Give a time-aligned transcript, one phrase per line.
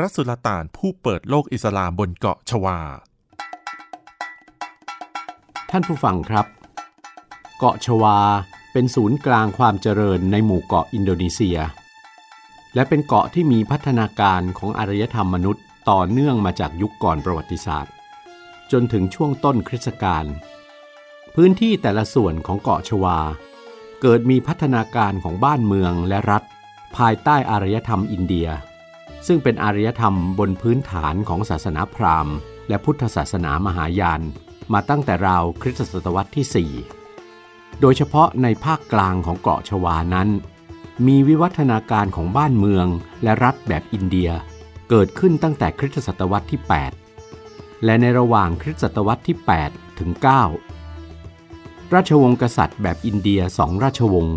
[0.00, 2.78] รัสุลต่านผู้เปิดโลกอิสลามบนเกาะชวา
[5.70, 6.46] ท่านผู้ฟังครับ
[7.58, 8.18] เกาะชวา
[8.72, 11.58] เป็นศูนย์กลางความเจริญในหมู่เกาะอินโดนีเซีย
[12.74, 17.92] และเป็นเกาะที่มีพัฒนาการของอารยธรรมมนุษย์ต่อเนื่องมาจากยุคก่อนประวัติศาสตร์
[18.72, 20.24] จนถึงช่วงต้นคริสตกาล
[21.34, 23.18] พื้นที่แต่ละส่วนของเกาะชวา
[24.00, 26.42] เกิดมีพัฒนาการของบ้านเมืองและรัฐ
[26.96, 28.48] ภายใต้อารยธรรมอินเดีย
[29.26, 32.34] ซึ่งเป็นอารยธรรมบนพื้นฐานของศาสนาพราหมณ์
[32.68, 34.22] และพุทธศาสนามหายาน
[34.72, 36.70] มาตั้งแต่ราวคริสตศตวรรษที่
[37.10, 40.28] 4 โดยเฉพาะในภาคกลางของเกาะชวานั้น
[41.06, 42.86] มีวิวัฒนาการของบ้านเมือง
[43.22, 44.30] และรัฐแบบอินเดีย
[44.90, 46.60] เกิดขึ้นตั้งแต่คริสตศตวรรษที่
[47.22, 49.36] 8 และในระหว่างคริสตศตวรรษที่
[49.68, 50.10] 8 ถึง
[51.02, 54.36] 9 ราชวงศ์กษัตริย์แบบอินเดียสองราชวงศ์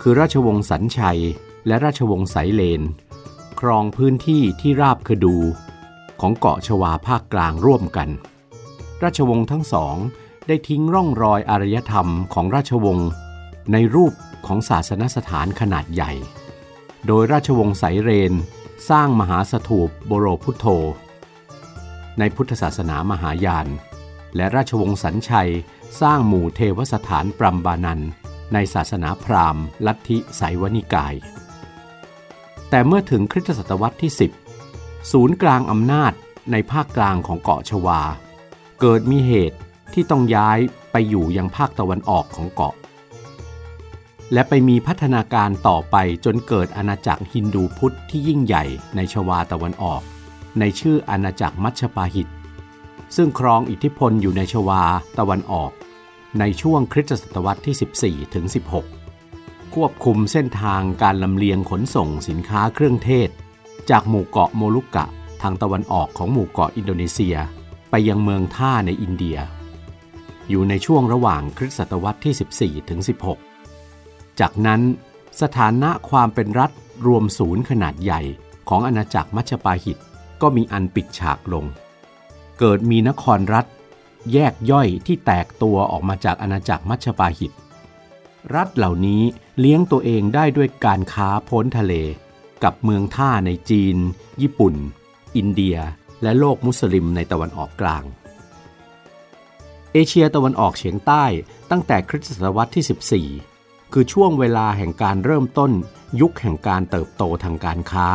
[0.00, 1.20] คือราชวงศ์สันชัย
[1.66, 2.82] และราชวงศ์ไสเลน
[3.60, 5.36] ครองพื้นที่ที่ราบคดู
[6.20, 8.08] ของเกาะชวาภาคกลางร่วมกัน
[9.02, 9.96] ราชวงศ์ทั้งสอง
[10.48, 13.08] ได้ทิ้งร่องรอยอารยธรรมของราชวงศ์
[13.72, 14.12] ในรูป
[14.46, 16.12] ของศาสนสถานขนาดใหญ่
[17.06, 18.32] โดยราชวงศ์ไสเรน
[18.90, 20.66] สร้างมหาสถูปโบโรพุทโธ
[22.18, 23.68] ในพุทธศาสนามหายาน
[24.36, 25.52] และราชวงศ์สันชัย
[26.00, 28.00] สร้างหมู่เทวสถานปรัมบานัน
[28.52, 31.16] ในศาสนาพราหมณ์ ลัทธิไสวนิกาย
[32.70, 34.12] แต่เมื่อถึงคริสตศตวรรษที่
[34.58, 36.12] 10 ศูนย์กลางอำนาจ
[36.52, 38.00] ในภาคกลางของเกาะชวา
[38.80, 39.58] เกิดมีเหตุ
[39.94, 40.58] ที่ต้องย้าย
[40.92, 42.74] ไปอยู่ยังภาคตะวันออกของเกาะ
[44.32, 48.64] และไปมีพัฒนาการต่อไปจนเกิดอาณาจักรฮินดูพุทธที่ยิ่งใหญ่
[48.96, 50.02] ในชวาตะวันออก
[50.58, 52.28] ในชื่ออาณาจักรมัชชปาหิต
[53.16, 54.82] ซึ่งครองอิทธิพลอยู่ในชวา
[55.18, 55.72] ตะวันออก
[56.38, 58.97] ในช่วงคริสตศตวรรษที่ 14ถึง16
[59.74, 63.30] ควบคุมเส้นทางการลำเลียงขนส่งสินค้าเครื่องเทศ
[63.90, 65.06] จากหมู่เกาะโมลุกะ
[65.42, 67.36] ทางตะวันออกของหมู่เกาะอินโดนีเซีย
[67.90, 69.38] ไปยังเมืองท่าในอินเดีย
[70.48, 73.00] อยู่ในช่วงระหว่างคริสตศตวรรษที่ 14 ถึง
[73.70, 74.80] 16 จากนั้น
[75.40, 76.70] สถานะความเป็นรัฐ
[77.06, 78.20] รวมศูนย์ขนาดใหญ่
[78.68, 79.98] ของอาณาจักรมัชปาหิต
[80.42, 81.64] ก็มีอันปิดฉากลง
[82.58, 83.66] เกิดมีนครรัฐ
[84.32, 87.52] แยกย่อยที่แตกตัวออกมาจากอาณาจักรมัชปาหิต
[88.54, 89.22] รัฐเหล่านี้
[89.60, 91.94] เลี้ยงตัวเองได้ด้วยการค้าพ้นทะเล
[92.64, 93.96] กับเมืองท่าในจีน
[94.42, 94.74] ญี่ปุ่น
[95.36, 95.76] อินเดีย
[96.22, 98.04] และโลกมุสลิมในตะวันออกกลาง
[99.92, 101.24] เอเชียตะวันออกเฉียงใต้
[101.70, 105.72] ตั้งแต่คริสตศตวรรษที่ 14 คือช่วงเวลาแห่งการเริ่มต้น
[106.20, 108.08] ยุคแห่งการเติบโตทางการค้า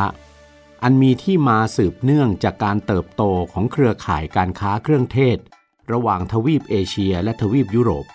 [0.82, 5.38] อันมีที่มาสืบเนื่องจากการเติบโตของเครือข่ายการค้าเครื่องเทศ
[5.92, 8.06] ระหว่างทวีปเอเชียและทวีปยุโรป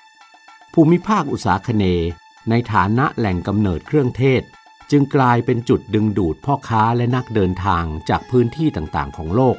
[0.74, 1.84] ภูมิภาคอุตสาคเน
[2.50, 4.44] ในฐานะแหล่งกำเนิดเครื่องเทศ
[4.92, 9.58] จึงกลายเป็นจุดดึงดูดพ่อค้าและนักเดินทางจากพื้นที่ต่างๆ ของโลก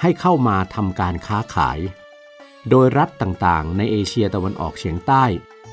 [0.00, 1.78] ให้เข้ามาทำการค้าขาย
[2.70, 5.24] โดยรัฐต่างๆ ในเอเชียตะวันออกเฉียงใต้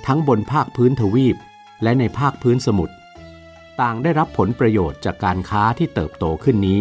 [0.05, 1.35] ทั้งบนภาคพื้นทวีป
[1.83, 2.95] และในภาคพื้นสมุทร
[3.81, 6.79] ต่างได้รับผลประโยชน์จากการค้าที่เติบโตขึ้นนี้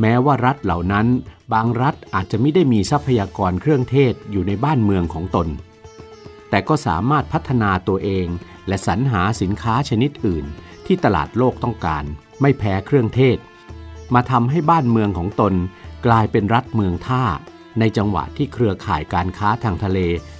[0.00, 1.06] แม้ว่ารัฐเหล่านั้น
[1.52, 5.48] บางรัฐอาจจะไม่ได้มีทรัพยากรเครื่องเทศอยู่ในบ้านเมืองของตน
[6.50, 8.26] แต่ก็สามารถพัฒนาตัวเอง
[8.68, 10.44] และสรรหาสินค้าชนิดอื่น
[10.86, 12.04] ที่ตลาดโลกต้องการ
[12.40, 13.38] ไม่แพ้เครื่องเทศ
[14.14, 15.54] มาทำให้บ้านเมืองของตน
[16.06, 17.24] กลายเป็นรัฐเมืองท่า
[17.78, 19.98] ในจังหวะที่เครือข่ายการค้าทางทะเล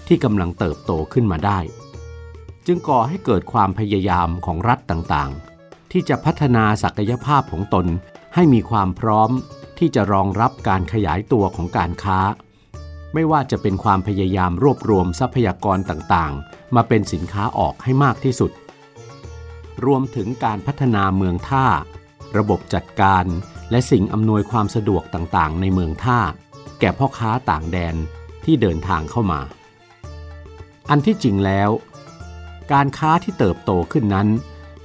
[0.08, 1.58] ที่กำลังเติบโตขึ้นมาได้
[2.66, 7.86] จึงก่อให้เกิดความพยายามของรัฐต่างๆ ที่จะพัฒนาศักยภาพของตน
[8.34, 9.30] ให้มีความพร้อม
[9.78, 12.18] ที่จะรองรับการขยายตัวของการค้า
[13.14, 18.52] ไม่ว่าจะเป็นความพยายามรวบรวมทรัพยากรต่างๆ มาเป็นสินค้าออกให้มากที่สุด
[19.86, 21.66] รวมถึงการพัฒนาเมืองท่า
[22.36, 23.24] ระบบจัดการ
[23.70, 26.18] และสิ่งอำนวยความสะดวกต่างๆ ในเมืองท่า
[26.80, 27.94] แก่พ่อค้าต่างแดน
[28.44, 29.40] ที่เดินทางเข้ามา
[30.90, 31.70] อันที่จริงแล้ว
[32.72, 34.28] การค้าที่เติบโตขึ้นนั้น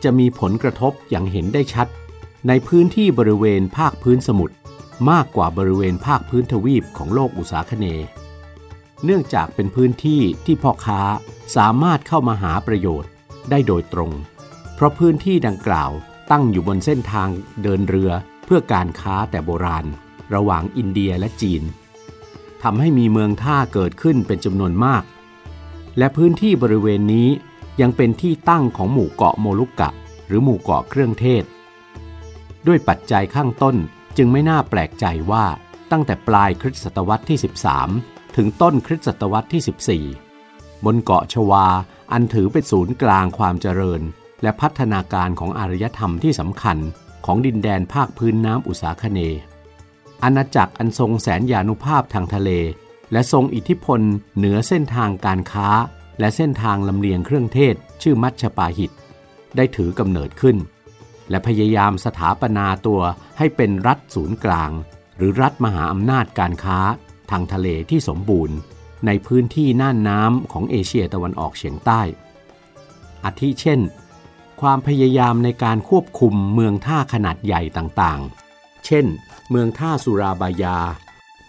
[0.04, 1.88] จะมีผลกระทบอย่างเห็นได้ชัด
[2.48, 4.56] ในพื้นที่บริเวณภาคพื้นสมุทร
[5.12, 8.08] มากกว่าบริเวณภาคพื้นทวีปของโลกอุษาคเนย์
[9.04, 11.02] เนื่องจากเป็นพื้นที่ที่พ่อค้า
[11.56, 13.10] สามารถเข้ามาหาประโยชน์
[13.50, 14.12] ได้โดยตรง
[14.76, 15.92] เพราะพื้นที่ดังกล่าว
[16.32, 17.30] ตั้งอยู่บนเส้นทาง
[17.64, 18.12] เดินเรือ
[18.46, 19.86] เพื่อการค้าแต่โบราณ
[20.36, 21.64] ระหว่างอินเดียและจีน
[22.64, 25.04] ทำให้มีเมืองท่าเกิดขึ้นเป็นจำนวนมาก
[25.98, 27.30] และพื้นที่บริเวณนี้
[27.82, 29.90] ยังเป็นที่ตั้งของหมู่เกาะโมลุกกะ
[30.28, 31.44] หรือหมู่เกาะเครื่องเทศ
[32.68, 33.76] ด้วยปัจจัยข้างต้น
[34.18, 35.46] จึงไม่น่าแปลกใจว่า
[35.92, 37.38] ตั้งแต่ปลายคริสตศตวรรษที่
[37.88, 41.68] 13 ถึงต้นคริสตศตวรรษที่ 14 บนเกาะชวา
[42.12, 44.02] อันถือเป็นศูนย์กลางความเจริญ
[44.42, 46.78] และพัฒนาการของอารยธรรมที่สำคัญ
[47.26, 49.20] ของดินแดนภาคพื้นน้ำอุษาคเน
[50.24, 52.50] อาณาจักรอันทรงแสนยานุภาพทางทะเล
[53.12, 54.02] และทรงอิทธิพล
[54.38, 55.70] เหนือเส้นทางการค้า
[56.20, 58.92] และเส้นทางลำเลียงเครื่องเทศ ชื่อมัชชปาหิต
[59.56, 60.58] ได้ถือกำเนิดขึ้น
[61.30, 63.02] และพยายามสถาปนาตัว
[63.38, 64.72] ให้เป็นรัฐศูนย์กลาง
[65.18, 66.80] หรือรัฐมหาอำนาจการค้า
[67.32, 68.58] ทางทะเลที่สมบูรณ์
[69.06, 72.02] ในพื้นที่น่านน้ำของเอเชียตะวันออกเฉียงใต้
[73.26, 73.80] อาทิเช่น
[74.62, 79.06] ความพยายามในการควบคุมเมืองท่าขนาดใหญ่ต่างๆ เช่น
[79.50, 80.80] เมืองท่าสุราบายา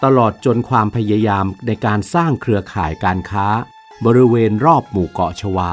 [0.04, 3.46] ตลอดจนความพยายามในการสร้างเครือข่ายการค้า
[4.04, 5.72] บริเวณรอบหมู่เกาะชวา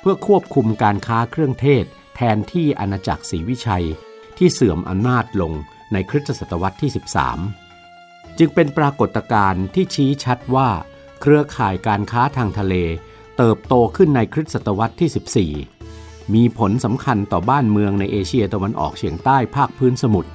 [0.00, 1.84] เพื่อควบคุมการค้าเครื่องเทศ
[2.20, 3.86] แทนที่อาณาจักรศรีวิชัย
[4.38, 5.52] ที่เสื่อมอำนาจลง
[5.92, 6.90] ในคริสตศตวรรษที่
[7.64, 10.68] 13 จึงเป็นปรากฏการณ์ที่ชี้ชัดว่า
[11.20, 12.74] เครือข่ายการค้าทางทะเล
[13.36, 15.52] เติบโตขึ้นในคริสตศตวรรษที่
[15.90, 20.30] 14 มีผลสำคัญต่อบ้านเมืองในเอเชียตะวันออกเฉียงใต้ภาคพื้นสมุทร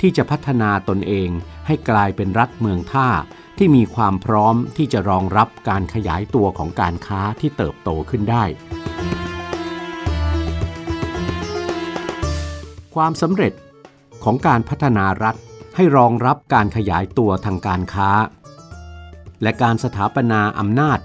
[0.00, 1.28] ที่จะพัฒนาตนเอง
[1.66, 3.08] ให้กลายเป็นรัฐเมืองท่า
[3.58, 8.44] ที่มีความพร้อมที่จะรองรับการขยายตัวของการค้าที่เติบโตขึ้นได้
[12.94, 13.52] ความสำเร็จ
[14.24, 15.36] ของการพัฒนารัฐ
[15.76, 18.10] ให้รองรับการขยายตัวทางการค้า
[19.42, 20.98] และการสถาปนาอำนาจ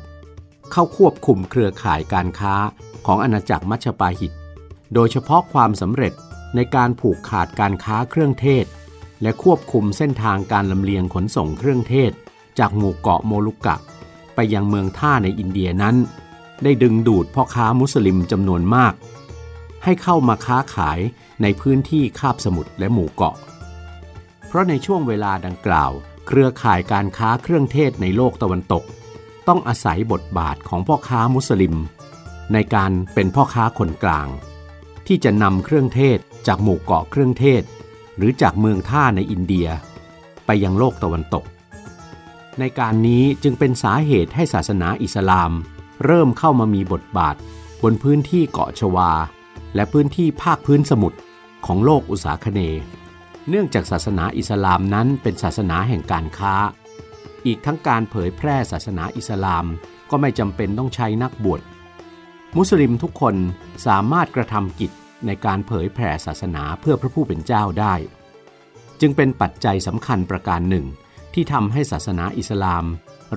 [0.71, 2.55] เข้าควบคุมเครือข่ายการค้า
[3.05, 4.31] ของอาณาจักรมัชปาหิต
[4.93, 6.13] โดยเฉพาะความสำเร็จ
[6.55, 8.65] ในการผูกขาดการค้าเครื่องเทศ
[9.21, 12.11] และควบคุมเส้นทางการลำเลียงขนส่งเครื่องเทศ
[12.59, 13.75] จากหมู่เกาะโมลุกะ
[14.35, 15.95] ไปยังเมืองท่าในอินเดียนั้น
[16.63, 18.93] ได้ดึงดูดพ่อค้ามุสลิมจำนวนมาก
[19.85, 20.99] ให้เข้ามาค้าขาย
[21.41, 23.35] ในพื้นที่คาบสมุทรและหมู่เกาะ
[24.47, 25.91] เพราะในช่วงเวลาดังกล่าว
[26.27, 28.83] เครือข่ายการค้าเครื่องเทศในโลกตะวันตก
[29.47, 31.75] ต้องอาศัยบทบาทของพ่อค้ามุสลิม
[32.53, 34.27] ในการเป็นพ่อค้าคนกลาง
[35.07, 37.63] ที่จะนำเครื่องเทศจากหมู่เกาะเครื่องเทศ
[38.17, 39.67] หรือจากเมืองท่าในอินเดีย
[40.45, 41.45] ไปยังโลกตะวันตก
[42.59, 45.51] ในการนี้จึงเป็นสาเหตุให้ศาสนาอิสลาม
[46.05, 47.35] เริ่มเข้ามามีบทบาท
[47.83, 49.11] บนพื้นที่เกาะชวา
[49.75, 51.17] และพื้นที่ภาคพื้นสมุทร
[51.65, 52.59] ของโลกอุษาคเน
[53.49, 56.55] เนื่องจากศาสนาอิสลามนั้นเป็นศาสนาแห่งการค้า
[57.45, 59.65] อีกทั้งการเผยแพร่ศาสนาอิสลาม
[60.09, 61.61] ก็ไม่จำเป็นต้องใช้นักบวช
[62.57, 63.35] มุสลิมทุกคน
[63.87, 64.91] สามารถกระทำกิจ
[65.25, 67.93] ในการเผยแผ่ศาสนาเพื่อพระผู้เป็นเจ้าได้
[69.01, 70.85] จึงเป็นปัจจัยสำคัญประการหนึ่ง
[71.33, 72.85] ที่ทำให้ศาสนาอิสลาม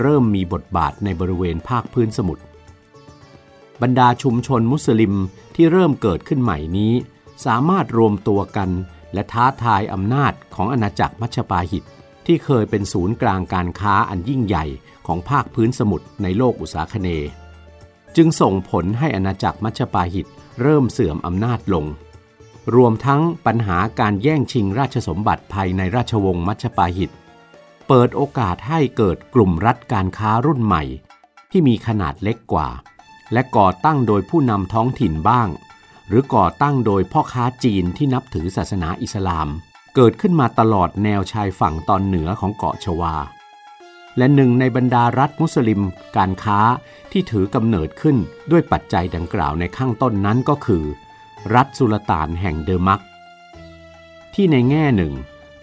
[0.01, 2.43] เริ่มมีบทบาทในบริเวณภาคพื้นสมุทร
[3.83, 5.15] บรรดาชุมชนมุสลิม
[5.55, 6.93] ที่เริ่มเกิดขึ้นใหม่นี้
[7.45, 8.71] สามารถรวมตัวกัน
[9.15, 11.85] และท้าทายอำนาจของอาณาจักรมัชปาหิต
[12.27, 14.65] ที่เคยเป็นศูนย์กลางการค้าอันยิ่งใหญ่
[15.07, 17.09] ของภาคพื้นสมุทรในโลกอุษาคเน
[18.17, 20.27] จึงส่งผลให้อาณาจักรมัชปาหิต
[20.63, 21.87] เริ่มเสื่อมอำนาจลง
[22.75, 27.11] รวมทั้งปัญหาการแย่งชิงราชสมบัติภายในราชวงศ์มัชปาหิต
[27.89, 30.83] เปิดโอกาสให้เกิดกลุ่มรัฐการค้ารุ่นใหม่
[31.51, 32.69] ที่มีขนาดเล็กกว่า
[33.33, 35.49] และก่อตั้งโดยผู้นำท้องถิ่นบ้าง
[36.09, 39.49] หรือก่อตั้งโดยพ่อค้าจีนที่นับถือศาสนาอิสลาม
[39.95, 43.15] เกิดขึ้นมาตลอดแนวชายฝั่งตอนเหนือของเกาะชวา
[44.19, 45.81] และหนึ่งในบรรดารัฐมุสลิม
[46.17, 46.61] การค้า
[47.13, 48.17] ที่ถือกำเนิดขึ้น
[48.51, 50.85] ด้วยปัจจัยดังกล่าวในข้างต้นนั้นก็คือ
[51.55, 53.01] รัฐสุลต่านแห่งเดอมัก
[54.35, 55.13] ที่ในแง่หนึ่ง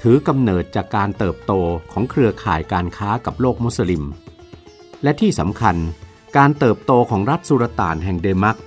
[0.02, 1.54] ถือกำเนิดจากการเติบโต
[1.92, 4.04] ของเครือข่ายการค้ากับโลกมุสลิม
[5.04, 5.76] และที่สำคัญ
[6.38, 8.58] การเติบโตของรัฐสุลต่านแห่งเดมัก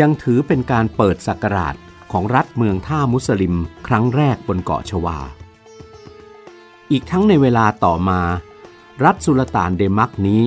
[0.00, 1.74] ยังถือเป็นการเปิดสักราช
[2.12, 3.54] ของรัฐเมืองท่ามุสลิม
[3.86, 5.18] ครั้งแรกบนเกาะชวา
[6.90, 8.20] อีกทั้งในเวลาต่อมา
[9.04, 10.42] รัฐสุลต่านเดมักนี้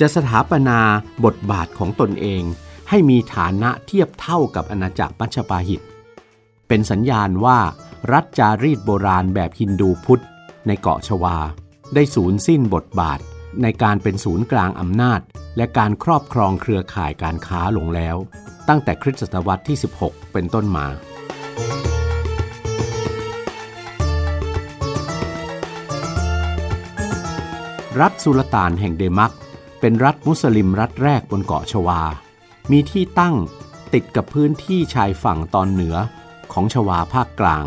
[0.00, 0.78] จะสถาปนา
[1.24, 2.42] บทบาทของตนเอง
[2.88, 5.80] ให้มีฐานะเทียบเท่ากับอาณาจักรปัชปาหิต
[6.68, 7.58] เป็นสัญญาณว่า
[8.12, 10.22] รัฐจารีตโบราณแบบฮินดูพุทธ
[10.66, 11.36] ในเกาะชวา
[11.94, 13.18] ได้สูญสิ้นบทบาท
[13.62, 15.20] ในการเป็นศูนย์กลางอำนาจ
[15.56, 18.16] และการครอบครองเครือข่ายการค้าลงแล้ว
[18.68, 20.86] ตั้งแต่คริสตศตวรรษที่ 16 เป็นต้นมา
[28.00, 29.32] รัฐสุลต่านแห่งเดมัก
[29.80, 32.00] เป็นรัฐมุสลิมรัฐแรกบนเกาะชวา
[32.72, 33.36] มีที่ตั้ง
[33.94, 35.96] ติดกับพื้นที่ชายฝั่งตอนเหนือ
[36.52, 37.64] ของชวาภาคกลาง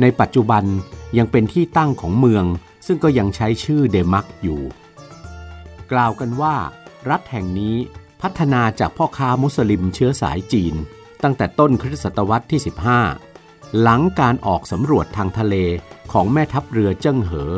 [0.00, 0.64] ในปัจจุบัน
[1.18, 2.44] ยังเป็นที่ตั้งของเมือง
[2.86, 4.60] ซึ่งก็ยังใช้ชื่อเดมักอยู่
[5.92, 6.56] กล่าวกันว่า
[7.10, 7.76] รัฐแห่งนี้
[8.22, 10.74] พัฒนาจากพ่อค้ามุสลิมเชื้อสายจีน
[11.22, 12.60] ตั้งแต่ต้นคริสตศตวรรษที่
[13.20, 15.54] 15 หลังการออกสำรวจทางทะเล
[16.12, 17.52] ของแม่ทัพเรือเจิ้งเหอ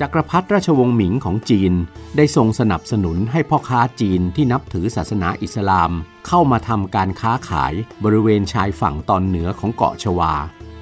[0.00, 1.72] จักรพรรดิราชวงศ์หมิงของจีน
[2.16, 5.90] ได้ทรงสนับสนุนให้พ่อค้าจีนที่นับถือศาสนาอิสลาม
[6.26, 10.34] เข้ามาทำการค้าขายบริเวณชายฝั่งตอนเหนือของเกาะชวา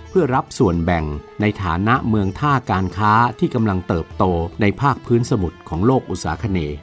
[0.08, 1.04] เพื่อรับส่วนแบ่ง
[1.40, 4.24] ในฐานะเมืองท่าการค้าที่กำลังเติบโต
[4.60, 6.78] ในภาคพื้นสมุทรของโลกอุษาคเนย์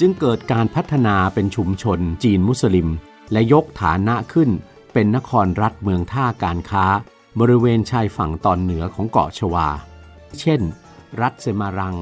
[0.00, 2.88] จึงเกิดการพัฒนาเป็นชุมชนจีนมุสลิม
[3.32, 4.50] และยกฐานะขึ้น
[4.92, 6.84] เป็นนครรัฐเมืองท่าการค้า
[7.40, 9.68] บริเวณชายฝั่งตอนเหนือของเกาะชวา
[10.40, 10.60] เช่น
[11.20, 11.96] รัฐเซมารัง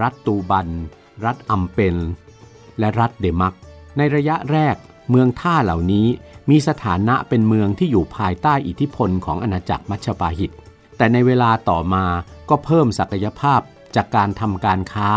[0.00, 0.68] รัฐตูบัน
[1.24, 1.96] รัฐอัมเปน
[2.78, 3.54] และรัฐเดมัก
[3.96, 4.76] ในระยะแรก
[5.10, 6.06] เมืองท่าเหล่านี้
[6.50, 10.50] มีสถานะเป็นเมืองที่อยู่ภายใต้อิทธิพลของอาณาจักรมัชปาหิต
[10.96, 12.04] แต่ในเวลาต่อมา
[12.48, 13.60] ก็เพิ่มศักยภาพ
[13.96, 15.08] จากการทำการค้า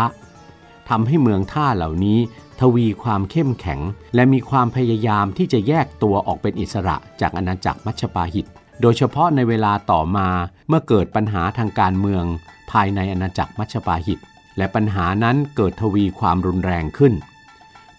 [0.89, 2.19] ทำให้เมืองท่าเหล่านี้
[2.59, 3.79] ทวีความเข้มแข็ง
[4.15, 8.45] และมีความพยายามที่จะแยกตัวออกเป็นอิสระจากอาณาจักรมัชปาหิต
[8.81, 10.29] โดยเฉพาะในเวลาต่อมา
[10.67, 12.23] เมื่อเกิดปัญหาทางการเมือง
[12.71, 14.19] ภายในอาณาจักรมัชปาหิต
[14.57, 17.13] และปัญหานั้นเกิดทวีความรุนแรงขึ้น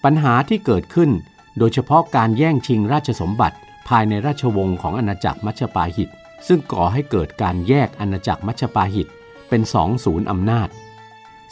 [0.05, 1.11] ปัญหาที่เกิดขึ้น
[1.59, 3.57] โดยเฉพาะการแย่งชิงราชสมบัติ
[3.89, 6.11] ภายในราชวงศ์ของอาณาจักรมัชปาหิต
[6.47, 9.09] ซึ่งก่อให้เกิดการแยกอาณาจักรมัชปาหิต
[9.49, 10.69] เป็นสองศูนย์อำนาจ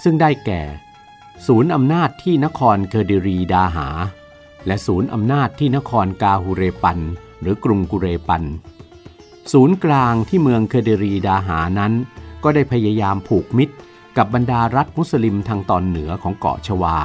[0.03, 0.63] ซึ่งได้แก่
[1.47, 3.89] ศูนย์อำนาจที่นครเคอร์ดิรีดาหา
[4.67, 6.99] และศูนย์อำนาจที่นครกาฮูเรปัน
[7.41, 8.43] หรือกรุงกุเรปัน
[9.53, 11.93] ศูนย์กลางที่เมืองเคอร์ดิรีดาหานั้น
[12.45, 13.75] ก็ได้พยายามผูกมิตร
[14.17, 16.97] กับบรรดารัฐมุสลิมทางตอนเหนือของเกาะชวา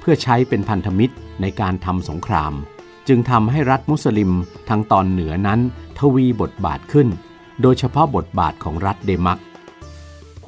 [0.00, 2.52] เพื่อใช้เป็นพันธมิตรในการทำสงคราม
[3.08, 4.30] จึงทำให้รัฐมุสลิม
[4.68, 5.60] ทางตอนเหนือนั้น
[5.98, 7.08] ทวีบทบาทขึ้น
[7.62, 9.40] โดยเฉพาะบทบาทของรัฐเดมัก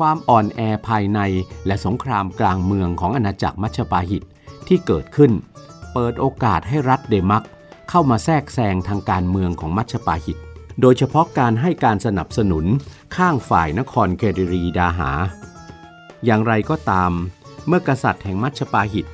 [0.03, 1.21] ความอ่อนแอภายใน
[1.67, 4.23] และสงครามกลางเมืองของอาณาจักรมัชปาหิต
[4.69, 5.33] ที่เกิดขึ้น
[5.93, 7.45] เปิดโอกาสให้รัฐเดมัก
[7.91, 10.39] เข้ามาแทรกแซงทางการเมืองของมัชปาหิต
[10.81, 12.65] โดยเฉพาะการให้การสนับสนุน
[13.17, 15.11] ข้างฝ่ายนครเคดรีดาหา
[16.25, 17.13] อย่างไรก็ตาม
[17.67, 19.07] เมื่อกษัตริย์แห่งมัชปาหิต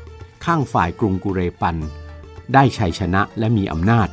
[0.45, 1.77] ข้างฝ่ายกรุงกุเรปัน
[2.55, 4.09] ได้ชัยชนะและมีอำนาจ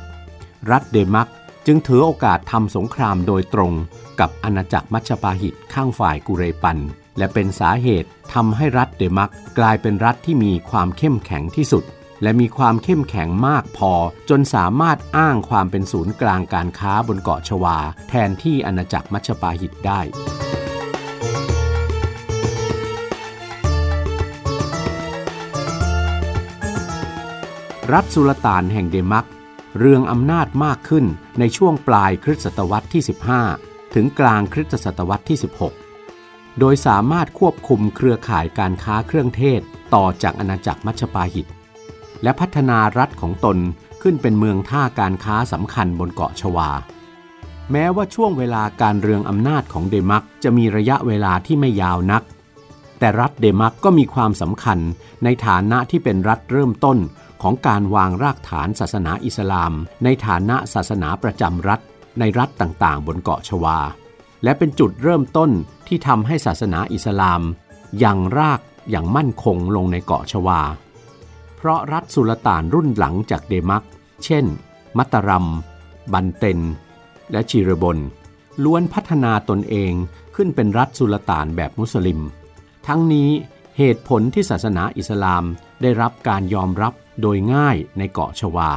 [0.70, 1.28] รัฐเดมัก
[1.66, 3.72] จึงถือโอกาสทำสงครามโดยตรง
[4.20, 6.78] กับอาณาจักรมัชปาหิตข้างฝ่ายกุเรปัน
[7.18, 11.84] และเป็นสาเหตุทำให้รัฐเดมักกลายเป็นรัฐที่มีความเข้มแข็งที่สุด
[12.22, 13.92] และมีความเข้มแข็งมากพอ
[14.28, 20.00] จนสามารถอ้างความเป็นศูนย์กลางการค้าบนเกาะชวา แทนที่อาณาจักรมัชปาหิตได้
[27.92, 29.26] รัฐสุลต่านแห่งเดมัก
[29.78, 31.04] เรืองอำนาจมากขึ้น
[31.38, 33.02] ในช่วงปลายคริสตศตวรรษที่
[33.48, 35.38] 15 ถึงกลางคริสตศตวรรษที่
[35.98, 39.60] 16 โดยสามารถควบคุมเครือข่ายการค้าเครื่องเทศ
[39.94, 41.46] ต่อจากอาณาจักรมัชปาหิต
[42.22, 43.58] และพัฒนารัฐของตน
[44.02, 46.70] ขึ้นเป็นเมืองท่าการค้าสำคัญบนเกาะชวา
[47.72, 52.22] แม้ว่าช่วงเวลาการเรืองอำนาจของเดมักจะมีระยะเวลาที่ไม่ยาวนัก
[52.98, 54.78] แต่รัฐเดมักก็มีความสำคัญ
[55.24, 56.98] ในฐานะที่เป็นรัฐเริ่มต้น
[57.48, 59.72] ของการวางรากฐานศาสนาอิสลาม
[60.04, 61.80] ในฐานะศาสนาประจำรัฐ
[62.18, 63.78] ในรัฐต่างๆ บนเกาะชวา
[64.44, 65.50] และเป็นจุดเริ่มต้น
[65.88, 67.40] ที่ทำให้ศาสนาอิสลาม
[68.04, 68.60] ยังราก
[68.90, 70.60] อย่างมั่นคงลงในเกาะชวา
[71.56, 73.84] เพราะรัฐสุลต่านรุ่นหลังจากเดมัก
[74.24, 74.44] เช่น
[74.96, 75.46] มัตตารัม
[76.12, 76.60] บันเตน
[77.32, 77.98] และชีรบน
[78.64, 79.92] ล้วนพัฒนาตนเอง
[80.34, 82.20] ขึ้นเป็นรัฐสุลต่านแบบมุสลิม
[82.86, 83.30] ทั้งนี้
[83.78, 85.44] เหตุผลที่ศาสนาอิสลาม
[85.82, 88.72] ได้รับการยอมรับโดยง่ายในเกาะชวา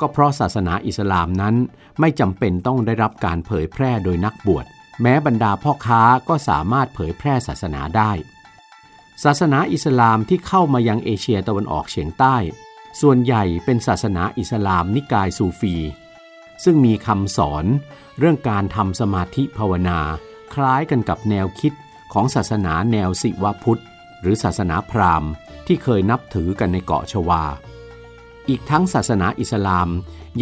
[0.00, 1.54] ก็เพราะศาสนาอิสลามนั้น
[2.00, 4.66] ไม่จำเป็นต้องได้รับการเผยแพร่โดยนักบวช
[5.02, 8.12] แม้บรรดาพ่อค้าก็สามารถเผยแพร่ศาสนาได้
[9.24, 12.36] ศาสนาอิสลามที่เข้ามายังเอเชียตะวันออกเฉียงใต้
[13.00, 15.76] ส่วนใหญ่เป็นศาสนาอิสลามนิกายซูฟี
[16.64, 17.64] ซึ่งมีคำสอน
[18.18, 20.00] เรื่องการทำสมาธิภาวนา
[20.54, 21.72] คล้ายกันกับแนวคิด
[22.12, 23.82] ของศาสนาแนวสิวพุทธ
[24.24, 25.30] หรือศาสนาพราหมณ์
[25.66, 27.42] ที่เคยนับถือกันในเกาะชวา
[28.48, 29.88] อีกทั้งศาสนาอิสลาม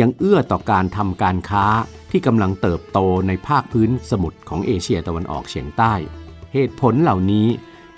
[0.00, 1.66] ยังเอื้อต่อการทำการค้า
[2.10, 5.94] ที่กำลังเติบโตในภาคพื้นสมุทรของเอเชียตะวันออกเฉียงใต้
[6.52, 7.46] เหตุผลเหล่านี้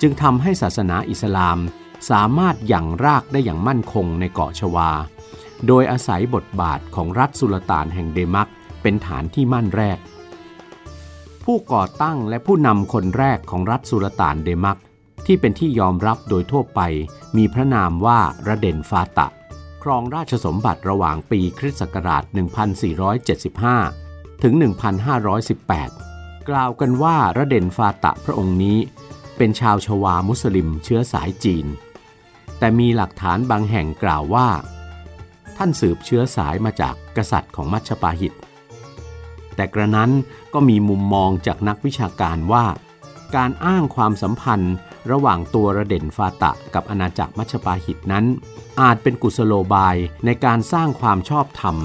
[0.01, 1.59] จึงทำให้ศาสนาอิสลาม
[2.11, 4.91] สามารถหยั่งรากได้อย่างมั่นคงในเกาะชวา
[5.67, 8.49] โดยอาศัยบทบาทของรัฐสุลต่านแห่งเดมัก
[8.83, 9.99] เป็นฐานที่มั่นแรก
[11.45, 14.79] ผู้ก่อตั้งและผู้นำคนแรกของรัฐสุลต่านเดมัก
[15.27, 16.81] ที่เป็นที่ยอมรับโดยทั่วไป
[17.37, 19.29] มีพระนามว่าระเดนฟาตะ
[19.83, 22.23] ครองราชสมบัติระหว่างปีคริสต์ศักราช
[23.69, 24.55] 1475 ถึง
[25.51, 28.79] 1518 กล่าวกันว่าระเด่นฟาตะพระองค์นี้
[29.37, 31.67] เป็นชาวชวามุสลิมเชื้อสายจีน
[32.59, 34.49] แต่มีหลักฐานบางแห่งกล่าวว่า
[35.57, 38.33] ท่านสืบเชื้อสายมาจากกษัตริย์ของมัชชปาหิต
[39.55, 40.11] แต่กระนั้น
[40.55, 42.65] ก็มีมุมมองจากนักวิชาการว่า
[43.37, 44.75] การอ้างความสัมพันธ์
[45.11, 48.25] ระหว่างตัวระเด่นฟาตะกับอาณาจักรมัชปาหิตนั้น
[48.81, 51.77] อาจเป็นกุศโลบายในการสร้างความชอบธรรม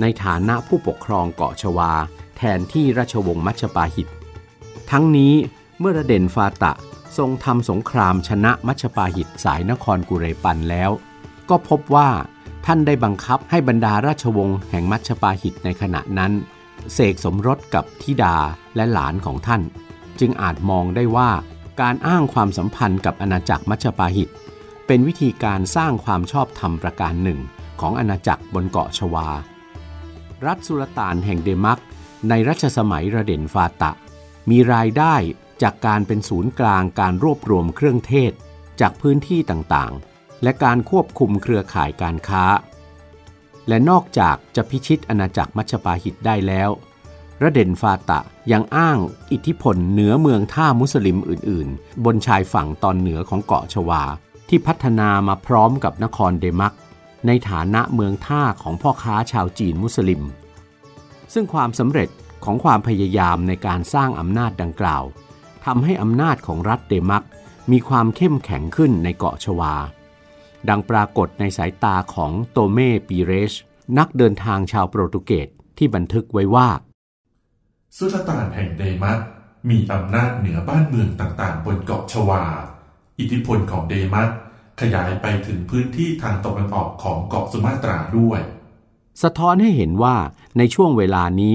[0.00, 1.92] ในฐานะผู้ปกครองเกาะชวา
[2.36, 4.08] แทนที่ราชวงศ์มัชปาหิต
[4.90, 5.34] ทั้งนี้
[5.78, 6.72] เมื่อระเด่นฟาตะ
[7.18, 10.90] ทรงทำสงครามชนะมัชปาหิตสายนครกุเรปันแล้ว
[11.50, 12.08] ก็พบว่า
[12.66, 16.32] ท่านได้บังคับให้บรรดาราชวงศ์แห่งมัชปาหิตในขณะนั้น
[16.92, 18.36] เสกสมรสกับธิดา
[18.76, 19.62] และหลานของท่าน
[20.20, 21.30] จึงอาจมองได้ว่า
[21.80, 24.28] การอ้างความสัมพันธ์กับอาณาจักรมัชปาหิต
[24.86, 27.40] เป็นวิธีการสร้างความชอบธรรมประการหนึ่ง
[27.80, 29.28] ของอาณาจักรบนเกาะชวา
[30.46, 31.80] รัฐสุลต่านแห่งเดมัก
[32.28, 33.92] ในรัชสมัยระเด่นฟาตะ
[34.50, 35.14] มีรายได้
[35.62, 38.32] จากการเป็นศูนย์กลางการรวบรวมเครื่องเทศ
[38.80, 42.44] จากพื้นที่ต่างๆ และการควบคุมเครือข่ายการค้า
[43.68, 46.70] และนอกจากจะพิชิตอาณาจักรมัชปาหิตได้แล้ว
[47.42, 48.20] ระเด่นฟาตะ
[48.52, 48.98] ยังอ้าง
[49.32, 54.02] อิทธิพลเหนือเมืองท่ามุสลิมอื่น ๆ บนชายฝั่งตอนเหนือของเกาะชวา
[54.48, 56.74] ที่พัฒนามาพร้อมกับนครเดมัก
[57.26, 60.22] ในฐานะเมืองท่าของพ่อค้าชาวจีนมุสลิม
[61.32, 62.08] ซึ่งความสำเร็จ
[62.44, 65.04] ของความพยายามในการสร้างอำนาจดังกล่าว
[65.64, 67.24] ทำให้อำนาจของรัฐเดมัก
[67.70, 69.74] มีความเข้มแข็งขึ้นในเกาะชวา
[70.68, 73.52] ดังปรากฏในสายตาของโตเม่ปีเรช
[73.98, 76.68] นักเดินทางชาวโปรตุเกสที่บันทึกไว้ว่า
[77.96, 79.18] สุลต่านแห่งเดมัส
[79.70, 82.42] มีอำนาจเหนือบ้านเมืองต่างๆ บนเกาะชวา
[83.18, 84.28] อิทธิพลของเดมัส
[84.80, 88.40] ขยายไปถึงพื้นที่ทางตะวันออกของเกาะสุมาตราด้วย
[89.22, 90.16] สะท้อนให้เห็นว่า
[90.58, 91.54] ในช่วงเวลานี้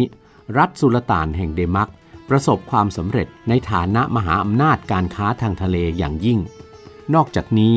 [0.58, 1.90] รัฐสุลต่านแห่งเดมัก
[2.30, 6.40] ประสบความสำเร็จในฐานะมหาอำนาจการค้าทางทะเลอย่างยิ่ง
[7.14, 7.76] นอกจากนี้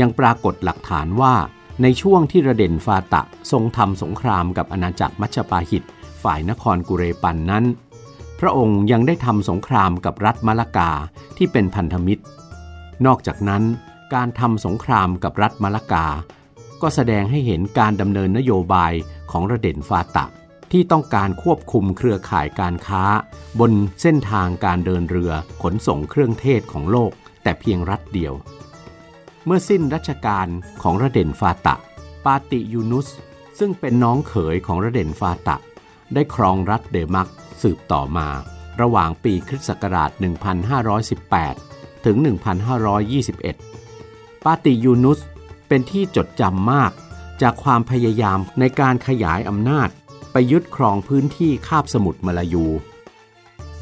[0.00, 1.34] ยังปรากฏหลักฐานว่า
[1.82, 5.82] ในช่วงที่ระเด่นฟาตะทรงทำสงครามกับอาณาจักรมัชปาหิต
[6.22, 7.64] ฝ่ายนครกุเรปันนั้น
[8.40, 10.90] พระองค์ยังได้ทำสงครามกับรัฐมะละกา
[11.36, 12.22] ที่เป็นพันธมิตร
[13.06, 13.62] นอกจากนั้น
[14.14, 16.06] การทำสงครามกับรัฐมะละกา
[16.82, 18.92] ก็แสดงให้เห็นการดำเนินนโยบาย
[19.30, 20.26] ของระเด่นฟาตะ
[20.72, 23.02] ที่ต้องการควบคุมเครือข่ายการค้า
[23.60, 23.72] บน
[24.02, 28.34] เส้นทางการเดินเรือขนส่งเครื่องเทศของโลก แต่เพียงรัฐเดียว
[29.44, 30.46] เมื่อสิ้นรัชกาล
[30.82, 31.74] ของระเด่นฟาตะ
[32.24, 33.08] ปาติยูนุส
[33.58, 35.56] ซึ่งเป็นน้องเขยของระเด่นฟาตะ
[36.14, 37.28] ได้ครองรัฐเดมัก
[37.62, 38.28] สืบต่อมา
[38.80, 40.10] ระหว่างปีคริสต์ศักราช
[41.28, 42.16] 1518 ถึง
[43.70, 45.18] 1521 ปาติยูนุส
[45.68, 46.92] เป็นที่จดจำมาก
[47.42, 49.88] จากความพยายามในการขยายอำนาจ
[50.32, 52.66] ไปยึดครองพื้นที่คาบสมุทรมาลายู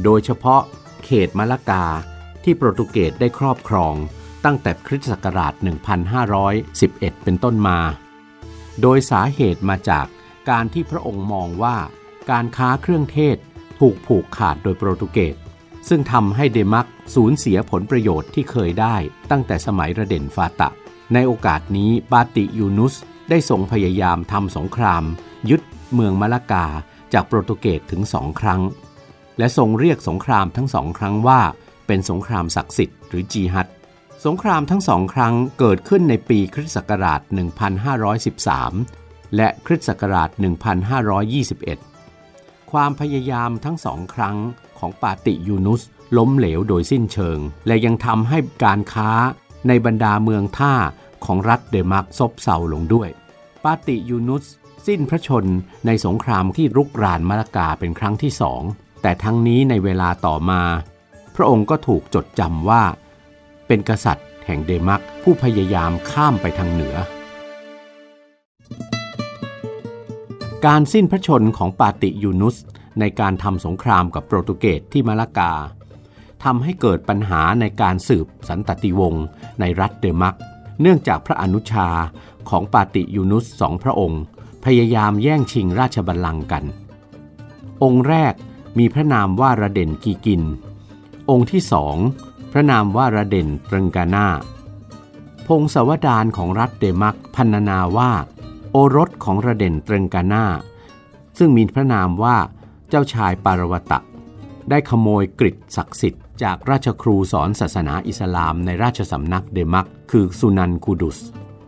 [0.03, 0.63] โดยเฉพาะ
[1.05, 1.85] เขตมะละกา
[2.45, 3.95] ที่โปรตุเกสได้ครอบครอง
[4.45, 5.53] ตั้งแต่คริสตศักราช
[6.39, 7.79] 1511 เป็นต้นมา
[8.81, 10.07] โดยสาเหตุมาจาก
[10.51, 11.77] การที่พระองค์มองว่า
[12.31, 13.37] การค้าเครื่องเทศ
[13.89, 15.37] ถูกผูกขาดโดยโปรตุเกส
[15.89, 18.97] ซึ่งทำให้เดมักสูญเสียผลประโยชน์ที่เคยได้
[19.31, 20.69] ตั้งแต่สมัยระเด่นฟาตะ
[21.15, 22.95] ในโอกาสนี้บาติยูนุส
[23.31, 25.03] ได้ทรงพยายามทำสงคราม
[25.51, 26.67] ยึดเมืองมะละกา
[27.13, 28.61] จากโปรตุเกสถึงสองครั้ง
[29.39, 31.41] และทรงเรียกสงครามทั้งสองครั้งว่า
[31.87, 33.69] เป็นสงครามศักดิ์สิทธิ์หรือจีฮัด
[34.25, 37.21] สงครามทั้งสองครั้งเกิดขึ้นในปีคริสต์ศักราช
[38.49, 41.94] 1513 และคริสต์ศักราช 1521
[42.75, 44.37] ความพยายามทั้งสองครั้ง
[44.79, 45.83] ของปาติยูนุส
[46.17, 49.11] ล้มเหลวโดยสิ้นเชิง และยังทำให้การค้า
[49.69, 50.75] ในบรรดาเมืองท่า
[51.25, 53.09] ของรัฐเดมักซบเซาลงด้วย
[53.65, 54.45] ปาติยูนุส
[54.87, 55.47] สิ้นพระชน
[55.87, 58.63] ในสงครามที่รุกรานมะละกาเป็นครั้งที่สอง
[59.03, 60.63] แต่ทั้งนี้ในเวลาต่อมา
[61.35, 62.83] พระองค์ก็ถูกจดจำว่า
[63.67, 66.97] เป็นกษัตริย์แห่งเดมักผู้พยายามข้ามไปทางเหนือ
[70.67, 72.57] การสิ้นพระชนของปาติยูนุส
[73.01, 75.53] ในการทำสงครามกับโปรตุเกสที่มะละกา
[76.45, 79.25] ทำให้เกิดปัญหาในการสืบสันตติวงศ์
[79.61, 80.37] ในรัฐเดมัก
[80.81, 81.89] เนื่องจากพระอนุชา
[82.51, 84.23] ของปาติยูนุสสองพระองค์
[84.65, 86.65] พยายามแย่งชิงราชบัลลังก์กัน
[87.83, 88.35] องค์แรก
[88.79, 90.43] มีพระนามว่าระเด่นกีกิน
[91.31, 91.97] องค์ที่สอง
[92.53, 94.29] พระนามว่าระเด่นตรึงกานา
[95.47, 98.13] พงศาวดารของรัฐเดมักพันนาว่า
[98.77, 100.45] โอรสของระเด่นตรงกานา
[101.39, 102.37] ซึ่งมีพระนามว่า
[102.89, 103.99] เจ้าชายปารวตะ
[104.71, 111.19] ได้ขโมยกริดศักดิ์สิทธิ์จากราชครูสอนศาสนาอิสลามในราชสำนักเดมัก คือสุนันคูดุส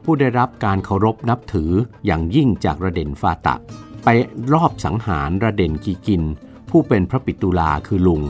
[0.05, 1.71] ผู้ได้รับการเคารพนับถือ
[2.07, 3.55] อย่างยิ่งจากระเด่นฟาตะ
[4.05, 4.09] ไป
[4.53, 6.23] รอบสังหารระเด่นกีกิน
[6.71, 8.23] ผู้เป็นพระปิตุลาคือลุง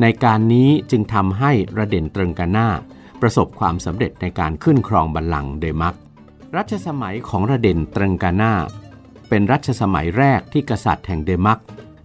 [0.00, 2.68] ในการนี้จึงทำให้ระเด่นตรงกานา
[3.20, 5.96] ประสบความสำเร็จในการขึ้นครองบัลลังก์เดมัก
[6.56, 8.54] รัชสมัยของระเด่นตรึงกานา
[9.28, 11.60] เป็นรัชสมัยแรกที่กษัตริย์แห่งเดมัก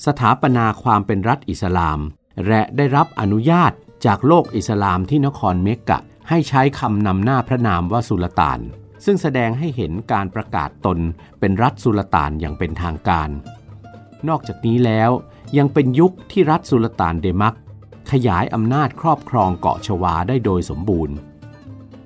[0.05, 1.99] สถาปนาความเป็นรัฐอิสลาม
[2.47, 3.71] และได้รับอนุญาต
[4.05, 8.59] จากโลกอิสลามที่นครเมกะ ให้ใช้คำนำหน้าพระนามว่าสุลต่าน
[9.05, 10.99] ซึ่งแสดงให้เห็นการประกาศตน
[11.39, 13.29] เป็นรัฐสุลต่านอย่างเป็นทางการ
[14.27, 15.11] นอกจากนี้แล้ว
[15.57, 17.55] ยังเป็นยุคที่รัฐสุลต่านเดมัก
[18.11, 21.15] ขยายอำนาจครอบครองเกาะชวาได้โดยสมบูรณ์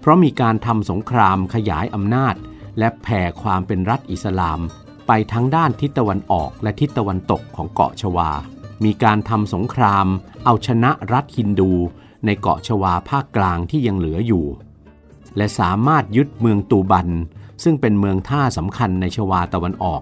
[0.03, 2.35] เพราะมีการทำสงครามขยายอำนาจ
[2.79, 4.59] และแผ่ความเป็นรัฐอิสลาม
[5.07, 8.31] ไปทั้งด้านทิศตะวันออกและทิศตะวันตกของเกาะชวา
[8.83, 10.07] มีการทำสงคราม
[10.45, 11.71] เอาชนะรัฐฮินดู
[12.25, 14.45] ในเกาะชวาภาคกลางที่ยังเหลืออยู่
[15.37, 17.09] และสามารถยึดเมืองตูบัน
[17.63, 20.01] ซึ่งเป็นเมืองท่าสำคัญในชวาตะวันออก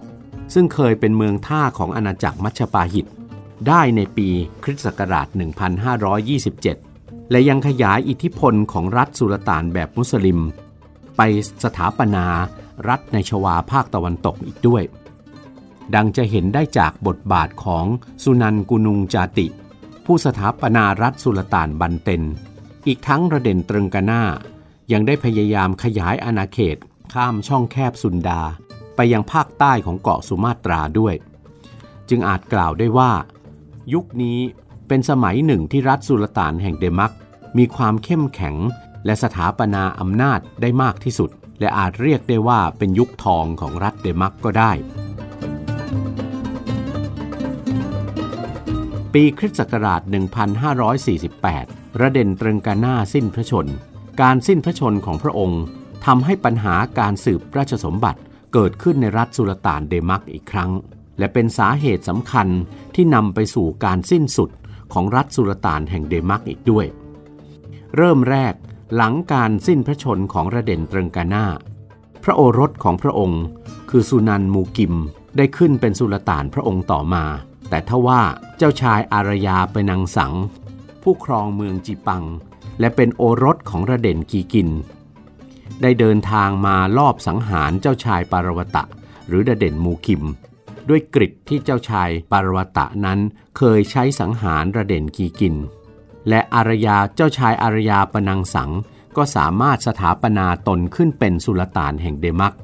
[0.54, 3.06] ซึ่งเคยเป็นเมืองท่าของอาณาจักรมัชปาหิต
[3.68, 4.28] ได้ในปี
[4.62, 6.91] คริสต์ศักราช 1527
[7.32, 10.40] และยังขยายอิทธิพลของรัฐสุลต่านแบบมุสลิม
[11.16, 11.20] ไป
[11.64, 12.26] สถาปนา
[12.88, 14.82] รัฐในชวาภาคตะวันตกอีกด้วย
[15.94, 17.86] ดังจะเห็นได้จากบทบาทของ
[18.24, 19.46] สุนันกุนุงจาติ
[20.06, 22.22] ผู้สถาปนารัฐสุลต่านบันเตน
[22.86, 24.22] อีกทั้งระเด่นตรึงกานา
[24.92, 26.76] ยังได้พยายามขยายอาณาเขต
[27.12, 28.40] ข้ามช่องแคบสุนดา
[28.96, 31.14] ไปยังภาคใต้ของเกาะสุมาตราด้วย
[32.08, 33.12] จึงอาจกล่าวได้ว่า
[33.94, 34.38] ยุคนี้
[34.88, 37.12] เป็นสมัยหนึ่งที่รัฐสุลต่านแห่งเดมัก
[37.58, 38.56] มีความเข้มแข็ง
[39.06, 44.72] และสถาปนาอำนาจได้มากที่สุด และอาจเรียกได้ว่าเป็นยุคทองของรัฐเดมักก็ได้
[49.12, 50.02] ปีคริสต์ศักราช
[51.20, 53.66] 1548 ระเด่นตรึงกาหน้าสิ้นพระชน
[54.20, 55.62] การสิ้นพระชนของพระองค์
[56.06, 58.20] ทำให้ปัญหาการสืบราชสมบัติ
[58.52, 60.70] เกิดขึ้นในรัฐสุลต่านเดมักอีกครั้ง
[61.18, 62.48] และเป็นสาเหตุสำคัญ
[62.94, 64.50] ที่นำไปสู่การสิ้นสุด
[64.92, 66.86] ของรัฐสุลต่านแห่งเดมักอีกด้วย
[67.96, 68.54] เริ่มแรก
[68.94, 71.46] หลังการสิ้นพระชนของระเด่นตรึงกาหน้า
[72.22, 73.42] พระโอรสของพระองค์
[73.90, 74.94] คือสุนันมูกิม
[75.36, 77.24] ได้ขึ้นเป็นสุลต่านพระองค์ต่อมา
[77.68, 78.20] แต่ทว่า
[78.58, 80.34] เจ้าชายอารยาเปนังสัง
[81.02, 82.24] ผู้ครองเมืองจิปัง
[82.80, 84.68] และเป็นโอรสของระเด่นกีกิน
[85.82, 88.84] ได้เดินทางมาลอบสังหารเจ้าชายปารวตะ
[89.28, 90.22] หรือระเด่นมูกิม
[90.88, 93.18] ด้วยกริดที่เจ้าชายปารวตะนั้น
[93.56, 95.54] เคยใช้สังหารระเด่นกีกิน
[96.28, 98.70] และอารยาเจ้าชายอารยาปนังสัง
[99.16, 102.54] ก็สามารถสถาปนาตนขึ้นเป็นสุลต่านแห่งเดมัก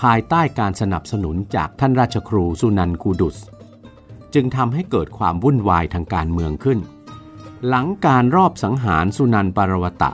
[0.00, 3.36] ภายใต้การสนับสนุนจากท่านราชครูสุนันกูดุส
[4.34, 6.78] จึงทำให้เกิดความวุ่นวายทางการเมืองขึ้น
[7.66, 10.10] หลังการรอบสังหารสุนันปารวตะ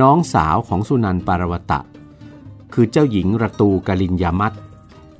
[0.00, 1.80] น้องสาวของสุนันปารวตะ
[2.72, 4.52] คือเจ้าหญิงระตูกลินยามัต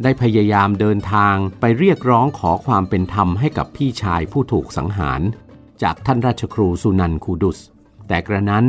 [0.03, 5.20] ได้พยายามเดินทางไปเรียกร้องขอความเป็นธรรมให้กับพี่ชายผู้ถูกสังหาร
[5.83, 7.59] จากท่านราชครูสุนันคูดุส
[8.09, 8.66] แต่กระนั้น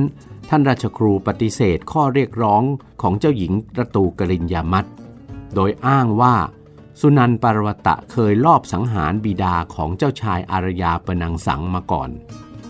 [0.50, 2.64] ท่านราชครูปฏิเสธข้อเรียกร้อง
[3.02, 4.86] ของเจ้าหญิงระตูกลินยามัต
[5.56, 6.36] โดยอ้างว่า
[7.00, 12.10] สุนันปารวตะเคยลอบสังหารบิดาของเจ้าชายอารยาปนังสังมาก่อน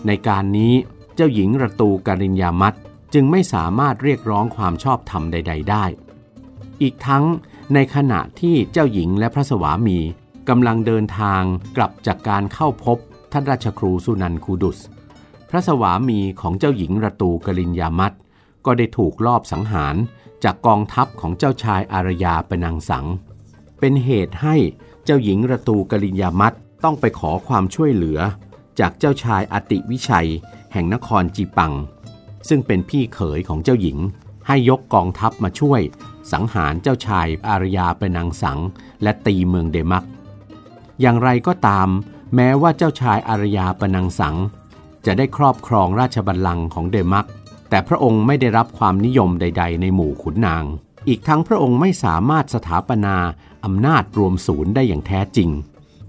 [0.06, 0.74] ในการนี้
[1.14, 2.74] เจ้าหญิงระตูกลินยามัต
[3.14, 5.84] จึงไม่สามารถเรียกร้องความชอบธรรมใด ๆ ได้
[6.82, 7.24] อีกทั้ง
[7.74, 9.98] ในขณะที่เจ้าหญิงและพระสวามี
[10.48, 11.42] กำลังเดินทาง
[11.76, 12.98] กลับจากการเข้าพบ
[13.32, 14.78] ท่านราชครูสุนันคูดุส
[15.48, 18.12] พระสวามีของเจ้าหญิงระตูกลินยามัต
[18.66, 19.96] ก็ได้ถูกลอบสังหาร
[20.44, 23.06] จากกองทัพของเจ้าชายอารยาปนังสัง
[23.80, 24.56] เป็นเหตุให้
[25.04, 26.52] เจ้าหญิงระตูกลินยามัต
[26.84, 28.20] ต้องไปขอความช่วยเหลือ
[28.80, 30.28] จากเจ้าชายอติวิชัย
[30.72, 31.72] แห่งนครจีปัง
[32.48, 33.98] ซึ่งเป็นพี่เขยของเจ้าหญิง
[34.46, 35.80] ให้ยกกองทัพมาช่วย
[36.32, 38.58] สังหารเจ้าชายอารยาปนังสัง
[39.02, 40.04] และตีเมืองเดมัก
[41.00, 41.88] อย่างไรก็ตาม
[42.34, 44.36] แม้ว่าเจ้าชายอารยาปนังสัง
[45.06, 47.26] จะได้ครอบครองราชบัลลังก์ของเดมัก
[47.70, 50.64] แต่พระองค์ไม่ได้รับความนิยมใด ๆ ในหมู่ขุนนาง
[51.08, 53.16] อีกทั้งพระองค์ไม่สามารถสถาปนา
[53.64, 55.50] อำนาจรวมศูนย์ได้อย่างแท้จริง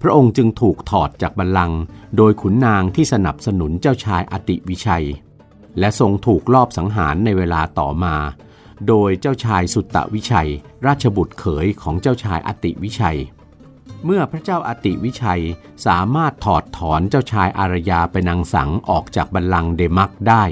[0.01, 1.79] พระองค์จึงถูกถอดจากบัลลังก์
[2.17, 5.05] โดยขุนนางที่สนับสนุนเจ้าชายอติวิชัย
[5.79, 8.15] และทรงถูกลอบสังหารในเวลาต่อมา
[8.87, 10.49] โดยเจ้าชายสุตตวิชัย
[10.85, 13.19] ราชบุตรเขยของเจ้าชายอติวิชัย
[14.05, 15.43] เมื่อพระเจ้าอติวิชัย
[15.85, 20.43] สามารถถอดถอนเจ้าชายอารยาไปนางสังออกจากบัลลังก์เดมักได้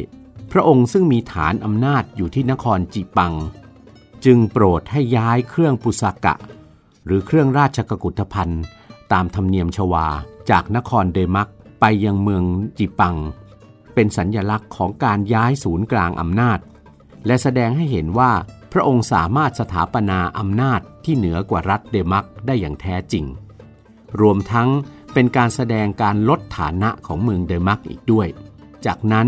[0.52, 3.34] พระองค์ซึ่งมีฐานอำนาจอยู่ที่นครจิปัง
[4.26, 6.36] จึงโปรดให้ย้ายเครื่องปุสากะ
[7.06, 8.64] หรือเครื่องราชกกุฏภัณฑ์
[9.12, 10.08] ตามธรรมเนียมชวา
[10.50, 12.44] จากนครเดมักไปยังเมือง
[12.78, 13.16] จิปัง
[13.94, 16.60] เป็นสัญญลักษณ์ของการย้ายศูนย์กลางอำนาจ
[17.26, 18.32] และแสดงให้เห็นว่า
[18.72, 23.26] พระองค์สามารถสถาปนาอำนาจที่เหนือกว่ารัฐเดมักได้อย่างแท้จริง
[24.22, 24.70] รวมทั้ง
[25.14, 28.28] เป็นการแสดงการลดฐานะของเมืองเดมักอีกด้วย
[28.86, 29.28] จากนั้น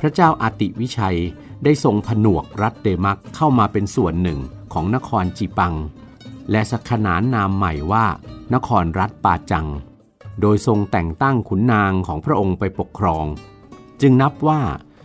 [0.00, 1.18] พระเจ้าอาติวิชัย
[1.64, 4.40] ได้ทรงผนวกรัฐเดมักเข้ามาเป็นส่วนหนึ่ง
[4.72, 5.74] ของนครจีปัง
[6.50, 8.06] และสักขนานนามใหม่ว่า
[8.54, 9.66] นครรัฐปาจัง
[10.40, 13.24] โดยทรงแต่งตั้งขุนนางของพระองค์ไปปกครอง
[14.00, 14.60] จึงนับว่า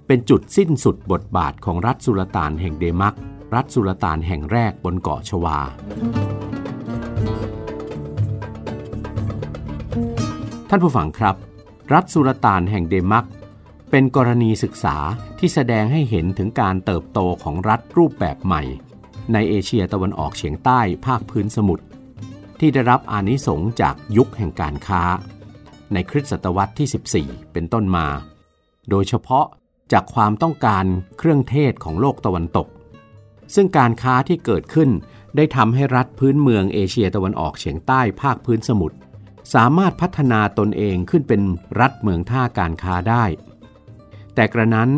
[0.07, 3.15] เป็นจุดสิ้นสุดบทบาทของรัฐสุลต่านแห่งเดมัก
[3.55, 5.57] รัฐสุลต่านแห่งแรกบนเกาะชวา
[10.69, 11.35] ท่านผู้ฟังครับ
[11.93, 13.25] รัฐสุลต่านแห่งเดมัก
[13.91, 14.95] เป็นกรณีศึกษา
[15.39, 18.63] ที่แสดงให้เห็นถึงการเติบโตของรัฐรูปแบบใหม่
[19.33, 21.85] ในเอเชียตะวันออกเฉียงใต้ภาคพื้นสมุทร
[22.59, 25.03] ที่ได้รับอานิสงส์จากยุคแห่งการค้า
[25.93, 28.07] ในคริสตศตวรรษที่ 14 เป็นต้นมา
[28.89, 29.45] โดยเฉพาะ
[29.91, 30.85] จากความต้องการ
[31.17, 32.67] เครื่องเทศของโลกตะวันตก
[33.55, 34.89] ซึ่งการค้าที่เกิดขึ้น
[35.35, 38.97] ได้ทำให้รัฐพื้นเมืองเอเชียตะวันออกเฉียงใต้ภาคพื้นสมุทร
[39.53, 41.41] สามารถพัฒนาตนเองขึ้นเป็น
[41.79, 43.23] รัฐเมืองท่าการค้าได้
[44.35, 44.89] แต่กระนั้น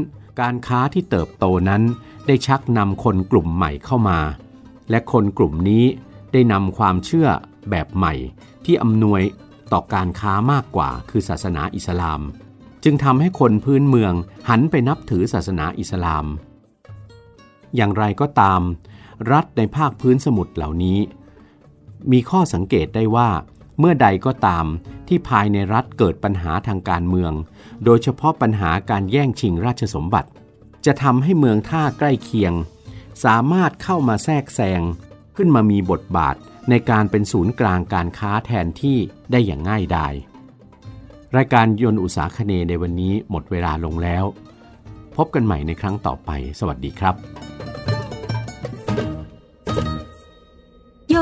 [0.42, 1.82] การค้าที่เติบโตนั้น
[2.28, 4.20] ได้ชักนำคนกลุ่มใหม่เข้ามา
[4.90, 5.84] และคนกลุ่มนี้
[6.34, 7.28] ได้นำความเชื่อ
[7.70, 8.14] แบบใหม่
[8.66, 9.22] ที่อำนวย
[9.74, 12.22] ต่อการค้ามากกว่าคือศาสนาอิสลาม
[12.84, 14.14] จึงทำให้คนพื้นเมือง
[14.50, 16.26] หันไปนับถือศาสนาอิสลาม
[17.76, 18.62] อย่างไรก็ตาม
[19.32, 21.00] รัฐในภาคพื้นสมุทรเหล่านี้
[22.12, 23.30] มีข้อสังเกตได้ว่า
[23.80, 24.66] เมื่อใดก็ตาม
[25.08, 27.34] ที่ภายในรัฐเกิดปัญหาทางการเมือง
[27.86, 30.30] โดยเฉพาะปัญหาการแย่งชิงราชสมบัติ
[30.86, 32.54] จะทำให้เมืองท่าใกล้เคียง
[33.26, 34.82] สามารถเข้ามาแทรกแซง
[35.36, 36.36] ขึ้นมามีบทบาท
[36.70, 38.98] ในการเป็นศูนย์กลางการค้าแทนที่
[39.32, 40.14] ได้อย่างง่ายดาย
[41.36, 44.26] รายการยนต์อุตสาคเนในวันนี้หมดเวลาลงแล้ว
[45.16, 47.16] พบกันใหม่ในครั้งต่อไป สวัสดีครับ